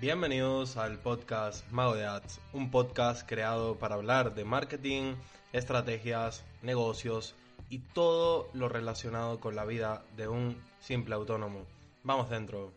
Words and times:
Bienvenidos 0.00 0.78
al 0.78 0.98
podcast 0.98 1.70
Mago 1.70 1.94
de 1.94 2.06
Ads, 2.06 2.40
un 2.54 2.70
podcast 2.70 3.28
creado 3.28 3.78
para 3.78 3.96
hablar 3.96 4.34
de 4.34 4.46
marketing, 4.46 5.14
estrategias, 5.52 6.42
negocios 6.62 7.34
y 7.68 7.80
todo 7.80 8.48
lo 8.54 8.70
relacionado 8.70 9.40
con 9.40 9.54
la 9.54 9.66
vida 9.66 10.02
de 10.16 10.26
un 10.26 10.56
simple 10.78 11.14
autónomo. 11.14 11.66
Vamos 12.02 12.30
dentro. 12.30 12.72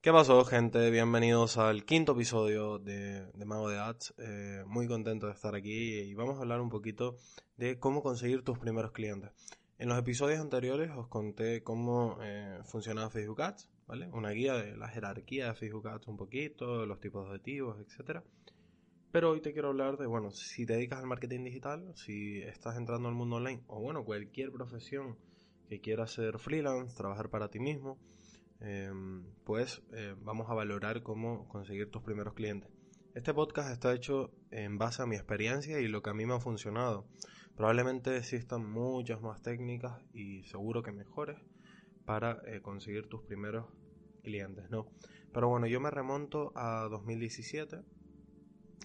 ¿Qué 0.00 0.10
pasó, 0.10 0.44
gente? 0.44 0.90
Bienvenidos 0.90 1.56
al 1.56 1.84
quinto 1.84 2.14
episodio 2.14 2.80
de, 2.80 3.30
Mago 3.46 3.68
de 3.68 3.78
Ads. 3.78 4.14
Eh, 4.18 4.64
muy 4.66 4.88
contento 4.88 5.28
de 5.28 5.34
estar 5.34 5.54
aquí 5.54 6.00
y 6.00 6.14
vamos 6.14 6.38
a 6.38 6.40
hablar 6.40 6.60
un 6.60 6.68
poquito 6.68 7.14
de 7.56 7.78
cómo 7.78 8.02
conseguir 8.02 8.42
tus 8.42 8.58
primeros 8.58 8.90
clientes. 8.90 9.30
En 9.78 9.88
los 9.88 9.98
episodios 9.98 10.40
anteriores 10.40 10.90
os 10.96 11.06
conté 11.06 11.62
cómo 11.62 12.18
eh, 12.22 12.58
funcionaba 12.64 13.08
Facebook 13.08 13.40
Ads, 13.40 13.68
¿vale? 13.88 14.08
Una 14.12 14.30
guía 14.30 14.54
de 14.54 14.76
la 14.76 14.88
jerarquía 14.88 15.48
de 15.48 15.54
Facebook 15.54 15.88
Ads 15.88 16.06
un 16.06 16.16
poquito, 16.16 16.86
los 16.86 17.00
tipos 17.00 17.24
de 17.24 17.30
objetivos, 17.30 17.76
etc. 17.80 18.20
Pero 19.10 19.30
hoy 19.30 19.40
te 19.40 19.52
quiero 19.52 19.70
hablar 19.70 19.96
de, 19.96 20.06
bueno, 20.06 20.30
si 20.30 20.64
te 20.64 20.74
dedicas 20.74 21.00
al 21.00 21.06
marketing 21.06 21.42
digital, 21.42 21.92
si 21.96 22.42
estás 22.42 22.76
entrando 22.76 23.08
al 23.08 23.16
mundo 23.16 23.36
online 23.36 23.64
o, 23.66 23.80
bueno, 23.80 24.04
cualquier 24.04 24.52
profesión 24.52 25.18
que 25.68 25.80
quieras 25.80 26.12
ser 26.12 26.38
freelance, 26.38 26.96
trabajar 26.96 27.28
para 27.28 27.48
ti 27.48 27.58
mismo, 27.58 27.98
Em, 28.60 29.24
pues 29.44 29.82
eh, 29.92 30.16
vamos 30.20 30.50
a 30.50 30.54
valorar 30.54 31.02
cómo 31.02 31.46
conseguir 31.48 31.90
tus 31.90 32.02
primeros 32.02 32.34
clientes. 32.34 32.70
Este 33.14 33.32
podcast 33.32 33.70
está 33.70 33.94
hecho 33.94 34.32
en 34.50 34.78
base 34.78 35.02
a 35.02 35.06
mi 35.06 35.14
experiencia 35.14 35.80
y 35.80 35.88
lo 35.88 36.02
que 36.02 36.10
a 36.10 36.14
mí 36.14 36.26
me 36.26 36.34
ha 36.34 36.40
funcionado. 36.40 37.06
Probablemente 37.56 38.16
existan 38.16 38.68
muchas 38.68 39.20
más 39.20 39.42
técnicas 39.42 40.00
y 40.12 40.42
seguro 40.44 40.82
que 40.82 40.92
mejores 40.92 41.38
para 42.08 42.40
eh, 42.46 42.62
conseguir 42.62 43.06
tus 43.06 43.20
primeros 43.20 43.66
clientes, 44.22 44.70
¿no? 44.70 44.90
Pero 45.30 45.50
bueno, 45.50 45.66
yo 45.66 45.78
me 45.78 45.90
remonto 45.90 46.52
a 46.56 46.88
2017, 46.88 47.82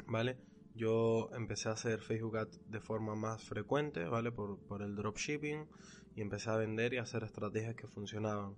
¿vale? 0.07 0.38
Yo 0.75 1.29
empecé 1.31 1.69
a 1.69 1.71
hacer 1.71 2.01
Facebook 2.01 2.35
Ads 2.35 2.59
de 2.69 2.81
forma 2.81 3.16
más 3.16 3.41
frecuente, 3.41 4.03
¿vale? 4.09 4.33
Por, 4.33 4.81
el 4.81 4.97
dropshipping 4.97 5.69
y 6.17 6.21
empecé 6.21 6.49
a 6.49 6.57
vender 6.57 6.95
y 6.95 6.97
a 6.97 7.03
hacer 7.03 7.23
estrategias 7.23 7.75
que 7.75 7.88
funcionaban. 7.88 8.57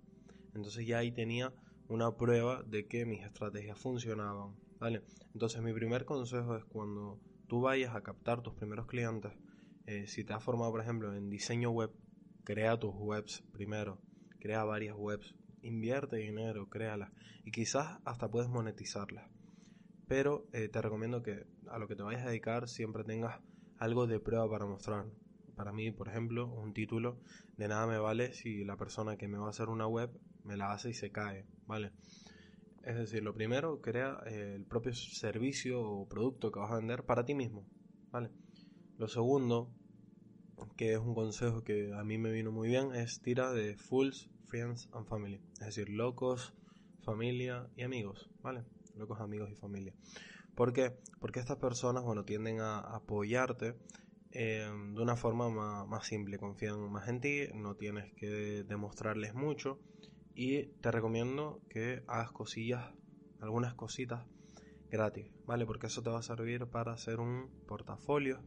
Entonces 0.56 0.88
ya 0.88 0.98
ahí 0.98 1.12
tenía 1.12 1.54
una 1.88 2.18
prueba 2.18 2.64
de 2.64 2.88
que 2.88 3.06
mis 3.06 3.22
estrategias 3.22 3.78
funcionaban. 3.78 4.56
¿vale? 4.80 5.04
Entonces 5.36 5.62
mi 5.62 5.74
primer 5.74 6.06
consejo 6.06 6.56
es 6.56 6.66
cuando 6.66 7.20
tú 7.48 7.62
vayas 7.62 7.96
a 7.96 8.02
captar 8.02 8.42
tus 8.42 8.56
primeros 8.56 8.88
clientes, 8.88 9.32
eh, 9.86 10.08
si 10.08 10.24
te 10.24 10.34
has 10.34 10.44
formado 10.44 10.72
por 10.72 10.82
ejemplo 10.82 11.14
en 11.14 11.30
diseño 11.30 11.70
web, 11.70 11.92
crea 12.44 12.80
tus 12.80 12.96
webs 12.96 13.44
primero, 13.52 14.02
crea 14.40 14.64
varias 14.64 14.96
webs, 14.98 15.36
invierte 15.62 16.18
dinero, 16.18 16.70
créalas 16.70 17.12
y 17.44 17.52
quizás 17.52 18.00
hasta 18.06 18.30
puedes 18.30 18.50
monetizarlas. 18.50 19.30
Pero 20.08 20.48
eh, 20.54 20.70
te 20.70 20.82
recomiendo 20.82 21.24
que 21.24 21.48
a 21.68 21.80
lo 21.80 21.88
que 21.88 21.96
te 21.96 22.04
vayas 22.04 22.24
a 22.24 22.30
dedicar 22.30 22.68
siempre 22.68 23.04
tengas 23.04 23.42
algo 23.78 24.08
de 24.08 24.20
prueba 24.20 24.50
para 24.50 24.66
mostrar. 24.66 25.06
Para 25.56 25.72
mí, 25.72 25.92
por 25.92 26.10
ejemplo, 26.10 26.48
un 26.48 26.74
título 26.74 27.22
de 27.58 27.68
nada 27.68 27.88
me 27.88 27.98
vale 27.98 28.34
si 28.34 28.64
la 28.64 28.78
persona 28.78 29.18
que 29.18 29.28
me 29.28 29.38
va 29.38 29.48
a 29.48 29.50
hacer 29.50 29.70
una 29.70 29.88
web 29.88 30.12
me 30.44 30.58
la 30.58 30.72
hace 30.74 30.90
y 30.90 30.94
se 30.94 31.12
cae, 31.12 31.48
¿vale? 31.66 31.92
Es 32.84 32.96
decir, 32.96 33.24
lo 33.24 33.34
primero, 33.34 33.82
crea 33.82 34.22
eh, 34.28 34.54
el 34.56 34.66
propio 34.66 34.94
servicio 34.94 35.82
o 35.82 36.08
producto 36.08 36.52
que 36.52 36.60
vas 36.60 36.72
a 36.72 36.76
vender 36.76 37.04
para 37.04 37.26
ti 37.26 37.34
mismo, 37.34 37.68
¿vale? 38.12 38.30
Lo 38.98 39.08
segundo, 39.08 39.74
que 40.76 40.94
es 40.94 41.00
un 41.00 41.14
consejo 41.14 41.64
que 41.64 41.94
a 41.94 42.04
mí 42.04 42.18
me 42.18 42.32
vino 42.32 42.52
muy 42.52 42.68
bien, 42.68 42.94
es 42.96 43.22
tira 43.22 43.52
de 43.52 43.78
fools, 43.78 44.30
friends 44.46 44.90
and 44.92 45.08
family. 45.08 45.42
Es 45.60 45.68
decir, 45.68 45.90
locos, 45.90 46.54
familia 47.02 47.70
y 47.76 47.84
amigos, 47.84 48.30
¿vale? 48.42 48.64
Locos, 48.96 49.20
amigos 49.22 49.50
y 49.52 49.56
familia. 49.56 49.94
¿Por 50.56 50.74
qué? 50.74 50.98
Porque 51.20 51.40
estas 51.40 51.58
personas, 51.58 52.04
bueno, 52.04 52.24
tienden 52.24 52.62
a 52.62 52.80
apoyarte 52.80 53.76
eh, 54.32 54.70
de 54.70 55.02
una 55.02 55.16
forma 55.16 55.50
más, 55.50 55.88
más 55.88 56.06
simple, 56.08 56.38
confían 56.38 56.92
más 56.92 57.08
en 57.08 57.22
ti, 57.22 57.48
no 57.54 57.76
tienes 57.76 58.14
que 58.14 58.64
demostrarles 58.68 59.34
mucho 59.34 59.80
y 60.34 60.68
te 60.82 60.92
recomiendo 60.92 61.62
que 61.70 62.04
hagas 62.08 62.32
cosillas, 62.32 62.94
algunas 63.40 63.74
cositas 63.74 64.28
gratis, 64.90 65.32
¿vale? 65.46 65.66
Porque 65.66 65.88
eso 65.88 66.04
te 66.04 66.10
va 66.10 66.20
a 66.20 66.24
servir 66.24 66.68
para 66.68 66.94
hacer 66.94 67.20
un 67.20 67.50
portafolio 67.66 68.44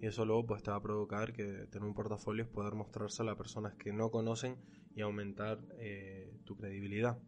y 0.00 0.06
eso 0.06 0.24
luego 0.24 0.46
pues 0.46 0.62
te 0.62 0.70
va 0.70 0.76
a 0.76 0.82
provocar 0.82 1.32
que 1.32 1.66
tener 1.70 1.88
un 1.88 1.94
portafolio 1.94 2.44
es 2.44 2.50
poder 2.50 2.74
mostrárselo 2.74 3.30
a 3.30 3.36
personas 3.36 3.74
que 3.74 3.92
no 3.92 4.10
conocen 4.10 4.56
y 4.94 5.00
aumentar 5.00 5.58
eh, 5.78 6.32
tu 6.44 6.56
credibilidad. 6.56 7.18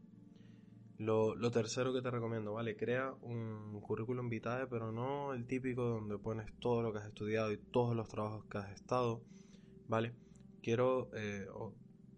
Lo, 0.98 1.34
tercero 1.50 1.94
que 1.94 2.02
te 2.02 2.10
recomiendo, 2.10 2.52
¿vale? 2.52 2.76
Crea 2.76 3.14
un 3.22 3.80
currículum 3.80 4.28
vitae, 4.28 4.66
pero 4.66 4.92
no 4.92 5.32
el 5.32 5.46
típico 5.46 5.82
donde 5.82 6.18
pones 6.18 6.52
todo 6.58 6.82
lo 6.82 6.92
que 6.92 6.98
has 6.98 7.06
estudiado 7.06 7.50
y 7.52 7.56
todos 7.56 7.96
los 7.96 8.06
trabajos 8.08 8.44
que 8.50 8.58
has 8.58 8.70
estado, 8.72 9.22
¿vale? 9.88 10.14
Quiero, 10.62 11.10
eh, 11.14 11.46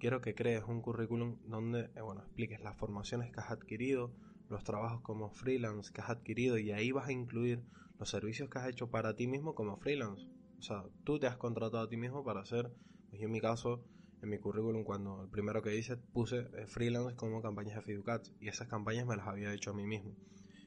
quiero 0.00 0.20
que 0.20 0.34
crees 0.34 0.64
un 0.64 0.82
currículum 0.82 1.38
donde, 1.44 1.90
eh, 1.94 2.00
bueno, 2.02 2.22
expliques 2.22 2.60
las 2.60 2.76
formaciones 2.76 3.30
que 3.30 3.38
has 3.38 3.52
adquirido, 3.52 4.12
los 4.48 4.64
trabajos 4.64 5.00
como 5.02 5.30
freelance 5.30 5.92
que 5.92 6.00
has 6.00 6.10
adquirido 6.10 6.58
y 6.58 6.72
ahí 6.72 6.90
vas 6.90 7.06
a 7.06 7.12
incluir 7.12 7.62
los 8.00 8.10
servicios 8.10 8.50
que 8.50 8.58
has 8.58 8.68
hecho 8.68 8.90
para 8.90 9.14
ti 9.14 9.28
mismo 9.28 9.54
como 9.54 9.76
freelance. 9.76 10.26
O 10.62 10.64
sea, 10.64 10.84
tú 11.02 11.18
te 11.18 11.26
has 11.26 11.36
contratado 11.36 11.82
a 11.82 11.88
ti 11.88 11.96
mismo 11.96 12.22
para 12.22 12.42
hacer, 12.42 12.72
pues 13.10 13.20
yo 13.20 13.26
en 13.26 13.32
mi 13.32 13.40
caso, 13.40 13.84
en 14.22 14.28
mi 14.28 14.38
currículum, 14.38 14.84
cuando 14.84 15.24
el 15.24 15.28
primero 15.28 15.60
que 15.60 15.76
hice, 15.76 15.96
puse 15.96 16.38
eh, 16.56 16.68
freelance 16.68 17.16
como 17.16 17.42
campañas 17.42 17.84
de 17.84 18.00
Ads 18.06 18.32
y 18.38 18.46
esas 18.46 18.68
campañas 18.68 19.04
me 19.04 19.16
las 19.16 19.26
había 19.26 19.52
hecho 19.52 19.72
a 19.72 19.74
mí 19.74 19.84
mismo. 19.84 20.14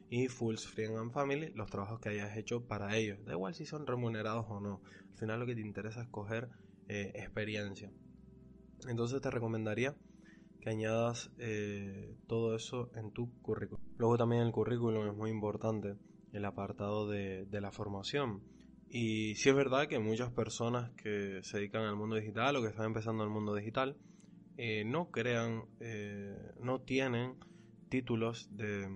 Y 0.09 0.27
Fulls 0.27 0.67
Friend 0.67 0.97
and 0.97 1.13
Family, 1.13 1.53
los 1.55 1.69
trabajos 1.69 2.01
que 2.01 2.09
hayas 2.09 2.35
hecho 2.35 2.67
para 2.67 2.97
ellos. 2.97 3.23
Da 3.23 3.31
igual 3.31 3.55
si 3.55 3.65
son 3.65 3.87
remunerados 3.87 4.45
o 4.49 4.59
no. 4.59 4.81
Al 5.11 5.17
final 5.17 5.39
lo 5.39 5.45
que 5.45 5.55
te 5.55 5.61
interesa 5.61 6.01
es 6.01 6.09
coger 6.09 6.49
eh, 6.89 7.13
experiencia. 7.15 7.89
Entonces 8.89 9.21
te 9.21 9.31
recomendaría 9.31 9.95
que 10.59 10.71
añadas 10.71 11.31
eh, 11.37 12.17
todo 12.27 12.53
eso 12.53 12.91
en 12.95 13.11
tu 13.11 13.31
currículum. 13.41 13.81
Luego 13.97 14.17
también 14.17 14.41
el 14.41 14.51
currículum 14.51 15.07
es 15.07 15.15
muy 15.15 15.31
importante, 15.31 15.95
el 16.33 16.43
apartado 16.43 17.07
de, 17.07 17.47
la 17.49 17.71
formación. 17.71 18.43
Y 18.87 19.35
si 19.35 19.49
es 19.49 19.55
verdad 19.55 19.87
que 19.87 19.99
muchas 19.99 20.31
personas 20.31 20.91
que 20.91 21.39
se 21.43 21.57
dedican 21.57 21.83
al 21.83 21.95
mundo 21.95 22.15
digital 22.15 22.55
o 22.55 22.61
que 22.61 22.69
están 22.69 22.87
empezando 22.87 23.23
el 23.23 23.29
mundo 23.29 23.53
digital 23.55 23.97
eh, 24.57 24.83
no 24.85 25.11
crean, 25.11 25.65
eh, 25.79 26.53
no 26.59 26.81
tienen 26.81 27.35
títulos 27.89 28.47
de, 28.55 28.87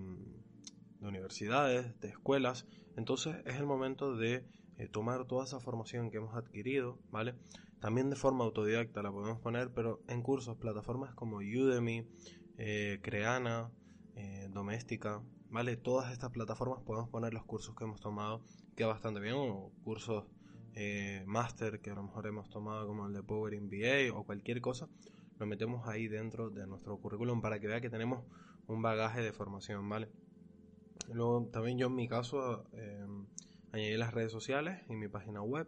de, 0.99 1.07
universidades, 1.07 1.99
de 1.99 2.07
escuelas. 2.07 2.65
Entonces 2.95 3.37
es 3.45 3.55
el 3.55 3.65
momento 3.65 4.15
de 4.15 4.45
tomar 4.91 5.25
toda 5.25 5.43
esa 5.43 5.59
formación 5.59 6.09
que 6.09 6.17
hemos 6.17 6.35
adquirido, 6.35 6.99
¿vale? 7.11 7.35
También 7.79 8.09
de 8.09 8.17
forma 8.17 8.43
autodidacta 8.43 9.01
la 9.01 9.11
podemos 9.11 9.39
poner, 9.39 9.71
pero 9.73 10.01
en 10.07 10.21
cursos, 10.21 10.57
plataformas 10.57 11.13
como 11.15 11.37
Udemy, 11.37 12.05
eh, 12.57 12.99
Creana, 13.01 13.71
eh, 14.15 14.49
Doméstica, 14.51 15.23
¿vale? 15.49 15.77
Todas 15.77 16.11
estas 16.11 16.31
plataformas 16.31 16.83
podemos 16.83 17.09
poner 17.09 17.33
los 17.33 17.45
cursos 17.45 17.73
que 17.75 17.85
hemos 17.85 18.01
tomado, 18.01 18.43
que 18.79 18.85
bastante 18.85 19.19
bien, 19.19 19.35
o 19.35 19.73
cursos 19.83 20.23
eh, 20.73 21.25
máster 21.27 21.81
que 21.81 21.89
a 21.89 21.95
lo 21.95 22.03
mejor 22.03 22.27
hemos 22.27 22.49
tomado 22.49 22.87
como 22.87 23.07
el 23.07 23.13
de 23.13 23.21
Power 23.21 23.53
MBA 23.53 24.17
o 24.17 24.23
cualquier 24.23 24.61
cosa, 24.61 24.87
lo 25.37 25.45
metemos 25.45 25.85
ahí 25.89 26.07
dentro 26.07 26.49
de 26.49 26.65
nuestro 26.65 26.97
currículum 26.97 27.41
para 27.41 27.59
que 27.59 27.67
vea 27.67 27.81
que 27.81 27.89
tenemos 27.89 28.23
un 28.67 28.81
bagaje 28.81 29.21
de 29.21 29.33
formación, 29.33 29.89
¿vale? 29.89 30.07
Luego 31.11 31.49
también 31.51 31.77
yo 31.77 31.87
en 31.87 31.95
mi 31.95 32.07
caso 32.07 32.63
añadí 33.73 33.97
las 33.97 34.13
redes 34.13 34.31
sociales 34.31 34.79
y 34.87 34.95
mi 34.95 35.09
página 35.09 35.41
web 35.41 35.67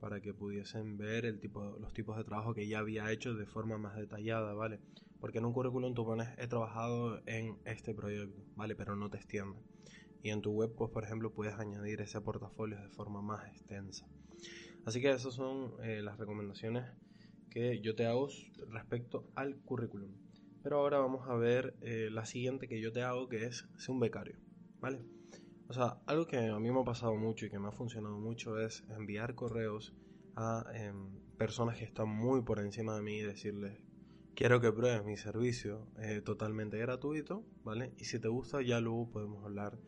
para 0.00 0.20
que 0.20 0.34
pudiesen 0.34 0.98
ver 0.98 1.26
el 1.26 1.38
tipo, 1.38 1.62
los 1.78 1.92
tipos 1.92 2.16
de 2.16 2.24
trabajo 2.24 2.54
que 2.54 2.66
ya 2.66 2.80
había 2.80 3.12
hecho 3.12 3.34
de 3.34 3.46
forma 3.46 3.78
más 3.78 3.94
detallada, 3.94 4.52
¿vale? 4.52 4.80
Porque 5.20 5.38
en 5.38 5.44
un 5.44 5.52
currículum 5.52 5.94
tú 5.94 6.04
pones, 6.04 6.28
he 6.38 6.48
trabajado 6.48 7.22
en 7.26 7.56
este 7.66 7.94
proyecto, 7.94 8.42
¿vale? 8.56 8.74
Pero 8.74 8.96
no 8.96 9.10
te 9.10 9.18
extiende. 9.18 9.60
Y 10.22 10.30
en 10.30 10.42
tu 10.42 10.52
web, 10.52 10.74
pues 10.76 10.90
por 10.90 11.04
ejemplo, 11.04 11.32
puedes 11.32 11.54
añadir 11.54 12.00
ese 12.00 12.20
portafolio 12.20 12.80
de 12.80 12.88
forma 12.88 13.22
más 13.22 13.46
extensa. 13.46 14.06
Así 14.84 15.00
que 15.00 15.10
esas 15.10 15.34
son 15.34 15.74
eh, 15.82 16.00
las 16.02 16.18
recomendaciones 16.18 16.84
que 17.50 17.80
yo 17.80 17.94
te 17.94 18.06
hago 18.06 18.28
respecto 18.68 19.28
al 19.34 19.56
currículum. 19.56 20.12
Pero 20.62 20.78
ahora 20.78 20.98
vamos 20.98 21.28
a 21.28 21.34
ver 21.34 21.76
eh, 21.82 22.08
la 22.10 22.24
siguiente 22.24 22.68
que 22.68 22.80
yo 22.80 22.92
te 22.92 23.02
hago, 23.02 23.28
que 23.28 23.46
es 23.46 23.68
ser 23.76 23.90
un 23.90 24.00
becario, 24.00 24.38
¿vale? 24.80 25.04
O 25.68 25.72
sea, 25.72 25.98
algo 26.06 26.26
que 26.26 26.38
a 26.38 26.58
mí 26.58 26.70
me 26.70 26.80
ha 26.80 26.84
pasado 26.84 27.14
mucho 27.14 27.46
y 27.46 27.50
que 27.50 27.58
me 27.58 27.68
ha 27.68 27.72
funcionado 27.72 28.18
mucho 28.18 28.58
es 28.58 28.84
enviar 28.88 29.34
correos 29.34 29.94
a 30.34 30.64
em, 30.74 31.20
personas 31.36 31.76
que 31.76 31.84
están 31.84 32.08
muy 32.08 32.42
por 32.42 32.58
encima 32.60 32.96
de 32.96 33.02
mí 33.02 33.18
y 33.18 33.22
decirles, 33.22 33.78
quiero 34.34 34.60
que 34.60 34.72
pruebes 34.72 35.04
mi 35.04 35.16
servicio 35.16 35.86
eh, 35.98 36.22
totalmente 36.22 36.78
gratuito, 36.78 37.44
¿vale? 37.64 37.92
Y 37.98 38.04
si 38.04 38.18
te 38.18 38.28
gusta, 38.28 38.62
ya 38.62 38.80
luego 38.80 39.10
podemos 39.10 39.44
hablar 39.44 39.78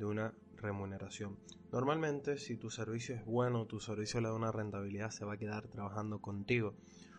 de 0.00 0.06
una 0.06 0.34
remuneración. 0.56 1.38
Normalmente, 1.70 2.38
si 2.38 2.56
tu 2.56 2.70
servicio 2.70 3.14
es 3.14 3.24
bueno, 3.24 3.66
tu 3.66 3.80
servicio 3.80 4.20
le 4.20 4.28
da 4.28 4.34
una 4.34 4.50
rentabilidad, 4.50 5.10
se 5.10 5.24
va 5.24 5.34
a 5.34 5.38
quedar 5.38 5.68
trabajando 5.68 6.20
contigo. 6.20 6.74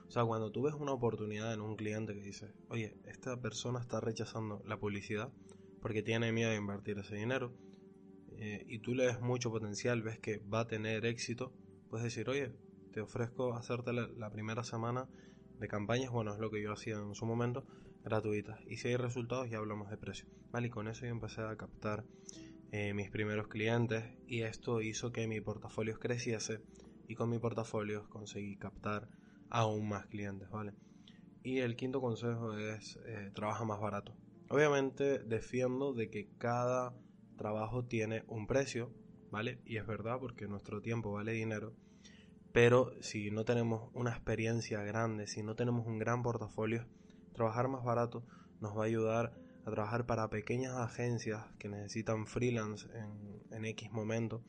O 0.07 0.12
sea, 0.12 0.25
cuando 0.25 0.51
tú 0.51 0.63
ves 0.63 0.74
una 0.74 0.92
oportunidad 0.92 1.54
en 1.54 1.62
un 1.62 1.75
cliente 1.75 2.13
que 2.13 2.22
dice, 2.22 2.51
oye, 2.69 2.98
esta 3.06 3.39
persona 3.39 3.80
está 3.80 4.01
rechazando 4.01 4.62
la 4.66 4.78
publicidad 4.78 5.31
porque 5.80 6.01
tiene 6.01 6.31
miedo 6.31 6.50
de 6.50 6.57
invertir 6.57 6.98
ese 6.98 7.16
dinero, 7.16 7.54
eh, 8.31 8.66
y 8.68 8.80
tú 8.80 8.95
le 8.95 9.06
ves 9.06 9.22
mucho 9.22 9.51
potencial, 9.51 10.01
ves 10.01 10.19
que 10.19 10.39
va 10.39 10.62
a 10.62 10.68
tener 10.68 11.06
éxito, 11.06 11.54
puedes 11.89 12.04
decir, 12.04 12.30
oye, 12.30 12.51
te 12.92 13.01
ofrezco 13.01 13.54
hacerte 13.54 13.94
la, 13.94 14.30
primera 14.31 14.63
semana 14.63 15.07
de 15.60 15.68
campañas, 15.68 16.12
bueno, 16.12 16.33
es 16.33 16.39
lo 16.39 16.50
que 16.50 16.62
yo 16.62 16.74
hacía 16.74 16.95
en 16.95 17.13
su 17.13 17.25
momento, 17.25 17.66
gratuitas. 18.04 18.60
Y 18.68 18.78
si 18.78 18.89
hay 18.89 18.98
resultados, 18.98 19.50
ya 19.50 19.60
hablamos 19.60 19.89
de 19.89 19.98
precio. 19.98 20.28
Vale, 20.51 20.68
y 20.68 20.69
con 20.69 20.88
eso 20.88 21.06
yo 21.06 21.12
empecé 21.12 21.42
a 21.42 21.56
captar 21.56 22.04
eh, 22.71 22.94
mis 22.94 23.12
primeros 23.12 23.47
clientes 23.47 24.03
y 24.27 24.44
esto 24.44 24.81
hizo 24.81 25.12
que 25.12 25.27
mi 25.27 25.41
portafolio 25.41 26.00
creciese 26.00 26.62
y 27.07 27.15
con 27.15 27.29
mi 27.29 27.38
portafolio 27.38 28.07
conseguí 28.09 28.56
captar 28.56 29.09
aún 29.50 29.89
más 29.89 30.06
clientes, 30.07 30.50
¿vale? 30.50 30.73
Y 31.44 31.59
el 31.59 31.75
quinto 31.75 32.00
consejo 32.00 32.57
es 32.57 32.97
eh, 33.06 33.31
trabaja 33.35 33.65
más 33.65 33.81
barato. 33.81 34.15
Obviamente 34.50 35.19
defiendo 35.19 35.94
de 35.94 36.09
que 36.09 36.29
cada 36.38 36.95
trabajo 37.38 37.85
tiene 37.85 38.23
un 38.27 38.47
precio, 38.47 38.94
¿vale? 39.31 39.62
Y 39.65 39.77
es 39.77 39.85
verdad 39.85 40.18
porque 40.19 40.47
nuestro 40.47 40.81
tiempo 40.81 41.12
vale 41.12 41.33
dinero, 41.33 41.75
pero 42.53 42.94
si 43.01 43.31
no 43.31 43.44
tenemos 43.44 43.89
una 43.94 44.12
experiencia 44.12 44.81
grande, 44.83 45.27
si 45.27 45.44
no 45.44 45.56
tenemos 45.56 45.88
un 45.88 46.00
gran 46.00 46.21
portafolio, 46.21 46.88
trabajar 47.33 47.68
más 47.68 47.83
barato 47.83 48.25
nos 48.62 48.77
va 48.77 48.83
a 48.83 48.88
ayudar 48.88 49.40
a 49.65 49.71
trabajar 49.71 50.05
para 50.05 50.29
pequeñas 50.29 50.75
agencias 50.75 51.43
que 51.59 51.69
necesitan 51.69 52.25
freelance 52.25 52.87
en, 53.51 53.65
X 53.65 53.91
momento 53.91 54.43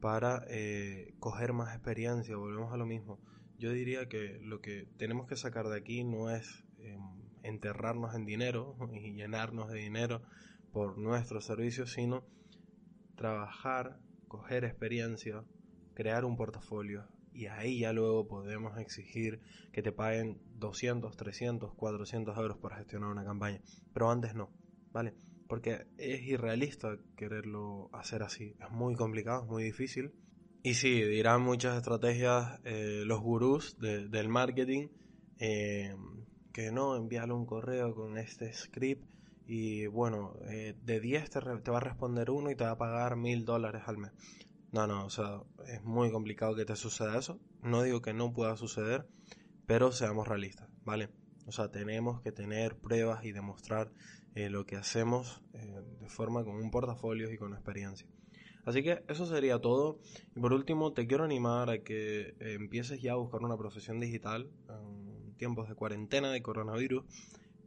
para 0.00 0.44
eh, 0.48 1.14
coger 1.18 1.52
más 1.52 1.74
experiencia. 1.74 2.36
Volvemos 2.36 2.72
a 2.72 2.76
lo 2.76 2.86
mismo 2.86 3.18
yo 3.62 3.70
diría 3.70 4.08
que 4.08 4.40
lo 4.42 4.60
que 4.60 4.88
tenemos 4.96 5.28
que 5.28 5.36
sacar 5.36 5.68
de 5.68 5.78
aquí 5.78 6.02
no 6.02 6.30
es 6.30 6.64
em, 6.80 7.00
enterrarnos 7.44 8.12
en 8.16 8.24
dinero 8.26 8.76
y 8.92 9.12
llenarnos 9.12 9.70
de 9.70 9.78
dinero 9.78 10.20
por 10.72 10.98
nuestros 10.98 11.44
servicios, 11.44 11.92
sino 11.92 12.24
trabajar, 13.14 14.00
coger 14.26 14.64
experiencia, 14.64 15.44
crear 15.94 16.24
un 16.24 16.36
portafolio 16.36 17.06
y 17.32 17.46
ahí 17.46 17.80
ya 17.80 17.92
luego 17.92 18.26
podemos 18.26 18.78
exigir 18.78 19.40
que 19.72 19.82
te 19.82 19.92
paguen 19.92 20.40
200, 20.58 21.16
300, 21.16 21.74
400 21.74 22.36
euros 22.36 22.58
por 22.58 22.74
gestionar 22.74 23.10
una 23.10 23.24
campaña. 23.24 23.60
Pero 23.92 24.10
antes 24.10 24.34
no, 24.34 24.50
¿vale? 24.92 25.14
Porque 25.48 25.86
es 25.98 26.22
irrealista 26.22 26.96
quererlo 27.16 27.90
hacer 27.92 28.22
así. 28.22 28.54
Es 28.60 28.70
muy 28.70 28.94
complicado, 28.94 29.42
es 29.42 29.48
muy 29.48 29.64
difícil 29.64 30.12
y 30.64 30.74
sí, 30.74 31.02
dirán 31.02 31.42
muchas 31.42 31.76
estrategias 31.76 32.60
eh, 32.62 33.02
los 33.04 33.20
gurús 33.20 33.76
del 33.80 34.28
marketing 34.28 34.90
eh, 35.38 35.96
que 36.52 36.70
no, 36.70 36.94
envíale 36.94 37.32
un 37.32 37.46
correo 37.46 37.92
con 37.96 38.16
este 38.16 38.52
script 38.52 39.04
y 39.44 39.86
bueno, 39.86 40.34
eh, 40.48 40.76
de 40.80 41.00
10 41.00 41.30
te, 41.30 41.40
te, 41.40 41.70
va 41.72 41.78
a 41.78 41.80
responder 41.80 42.30
uno 42.30 42.48
y 42.48 42.54
te 42.54 42.62
va 42.62 42.70
a 42.70 42.78
pagar 42.78 43.16
mil 43.16 43.44
dólares 43.44 43.82
al 43.86 43.98
mes. 43.98 44.12
No, 44.72 44.86
no, 44.86 45.04
o 45.04 45.10
sea, 45.10 45.42
es 45.66 45.82
muy 45.84 46.10
complicado 46.10 46.56
que 46.56 46.64
te 46.64 46.76
suceda 46.76 47.18
eso. 47.18 47.38
No 47.62 47.82
digo 47.82 48.00
que 48.00 48.14
no 48.14 48.32
pueda 48.32 48.56
suceder, 48.56 49.06
pero 49.66 49.92
seamos 49.92 50.26
realistas, 50.26 50.68
¿vale? 50.84 51.10
O 51.46 51.52
sea, 51.52 51.70
tenemos 51.70 52.22
que 52.22 52.32
tener 52.32 52.78
pruebas 52.78 53.24
y 53.24 53.32
demostrar 53.32 53.92
lo 54.34 54.64
que 54.64 54.76
hacemos 54.76 55.42
de 55.52 56.08
forma 56.08 56.42
con 56.42 56.56
un 56.56 56.70
portafolio 56.70 57.30
y 57.30 57.36
con 57.36 57.52
experiencia. 57.52 58.08
Así 58.64 58.82
que 58.82 59.02
eso 59.08 59.26
sería 59.26 59.58
todo. 59.58 59.98
Y 60.36 60.40
por 60.40 60.52
último, 60.52 60.92
te 60.92 61.06
quiero 61.06 61.24
animar 61.24 61.68
a 61.68 61.82
que 61.82 62.34
eh, 62.38 62.54
empieces 62.54 63.02
ya 63.02 63.12
a 63.12 63.16
buscar 63.16 63.42
una 63.42 63.56
profesión 63.56 63.98
digital 63.98 64.50
en 64.68 65.34
tiempos 65.36 65.68
de 65.68 65.74
cuarentena, 65.74 66.30
de 66.30 66.42
coronavirus, 66.42 67.04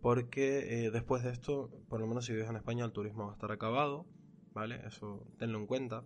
porque 0.02 0.86
eh, 0.86 0.92
después 0.92 1.24
de 1.24 1.32
esto, 1.32 1.70
por 1.90 2.00
lo 2.00 2.08
menos 2.08 2.26
si 2.26 2.34
vives 2.34 2.50
en 2.50 2.56
España, 2.56 2.86
el 2.86 2.94
turismo 2.94 3.26
va 3.26 3.32
a 3.32 3.34
estar 3.34 3.52
acabado, 3.52 4.06
¿vale? 4.54 4.82
Eso 4.88 5.28
tenlo 5.38 5.60
en 5.60 5.68
cuenta. 5.68 6.04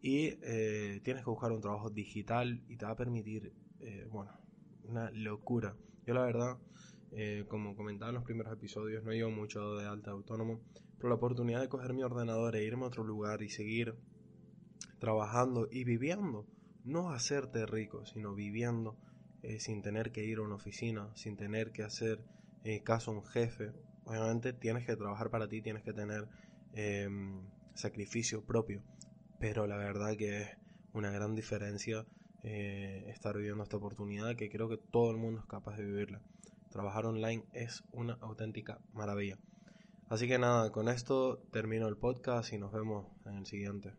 Y 0.00 0.38
eh, 0.42 1.00
tienes 1.02 1.24
que 1.24 1.30
buscar 1.30 1.52
un 1.52 1.60
trabajo 1.60 1.90
digital 1.90 2.62
y 2.68 2.76
te 2.76 2.84
va 2.84 2.92
a 2.92 2.96
permitir, 2.96 3.52
bueno, 4.10 4.32
una 4.84 5.10
locura. 5.10 5.76
Yo 6.06 6.14
la 6.14 6.22
verdad, 6.22 6.58
como 7.48 7.76
comentaba 7.76 8.10
en 8.10 8.16
los 8.16 8.24
primeros 8.24 8.52
episodios, 8.52 9.04
no 9.04 9.12
llevo 9.12 9.30
mucho 9.30 9.76
de 9.76 9.86
alta 9.86 10.10
autónomo, 10.10 10.60
pero 10.96 11.08
la 11.08 11.16
oportunidad 11.16 11.60
de 11.60 11.68
coger 11.68 11.94
mi 11.94 12.02
ordenador 12.02 12.56
e 12.56 12.64
irme 12.64 12.84
a 12.84 12.88
otro 12.88 13.04
lugar 13.04 13.42
y 13.42 13.48
seguir 13.48 13.94
trabajando 14.98 15.68
y 15.70 15.84
viviendo. 15.84 16.46
No 16.84 17.10
hacerte 17.10 17.66
rico, 17.66 18.06
sino 18.06 18.34
viviendo 18.34 18.96
eh, 19.42 19.60
sin 19.60 19.82
tener 19.82 20.10
que 20.10 20.24
ir 20.24 20.38
a 20.38 20.42
una 20.42 20.56
oficina, 20.56 21.10
sin 21.14 21.36
tener 21.36 21.70
que 21.70 21.82
hacer 21.82 22.24
eh, 22.64 22.82
caso 22.82 23.10
a 23.10 23.14
un 23.14 23.24
jefe. 23.24 23.72
Obviamente 24.04 24.52
tienes 24.52 24.86
que 24.86 24.96
trabajar 24.96 25.30
para 25.30 25.48
ti, 25.48 25.62
tienes 25.62 25.82
que 25.84 25.92
tener 25.92 26.28
em, 26.72 27.42
sacrificio 27.74 28.44
propio. 28.44 28.82
Pero 29.38 29.66
la 29.66 29.76
verdad 29.76 30.16
que 30.16 30.42
es 30.42 30.48
una 30.92 31.10
gran 31.10 31.34
diferencia 31.34 32.04
eh, 32.42 33.04
estar 33.08 33.36
viviendo 33.36 33.62
esta 33.62 33.76
oportunidad 33.76 34.36
que 34.36 34.50
creo 34.50 34.68
que 34.68 34.78
todo 34.78 35.10
el 35.10 35.16
mundo 35.16 35.40
es 35.40 35.46
capaz 35.46 35.76
de 35.76 35.84
vivirla. 35.84 36.20
Trabajar 36.70 37.06
online 37.06 37.44
es 37.52 37.84
una 37.92 38.14
auténtica 38.20 38.80
maravilla. 38.92 39.38
Así 40.08 40.26
que 40.26 40.38
nada, 40.38 40.72
con 40.72 40.88
esto 40.88 41.38
termino 41.52 41.86
el 41.88 41.96
podcast 41.96 42.52
y 42.52 42.58
nos 42.58 42.72
vemos 42.72 43.06
en 43.26 43.36
el 43.36 43.46
siguiente. 43.46 43.92